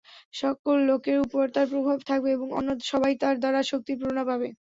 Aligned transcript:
সকল 0.33 0.75
লোকের 0.89 1.17
উপর 1.25 1.43
তার 1.55 1.67
প্রভাব 1.73 1.97
থাকবে 2.09 2.29
এবং 2.33 2.47
অন্য 2.57 2.69
সবাই 2.91 3.13
তার 3.21 3.35
দ্বারা 3.41 3.59
শক্তির 3.71 3.97
প্রেরণা 3.99 4.23
পাবে। 4.29 4.47